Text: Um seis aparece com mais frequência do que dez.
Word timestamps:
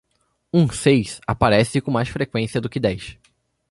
Um 0.51 0.67
seis 0.71 1.21
aparece 1.27 1.79
com 1.79 1.91
mais 1.91 2.09
frequência 2.09 2.59
do 2.59 2.67
que 2.67 2.79
dez. 2.79 3.19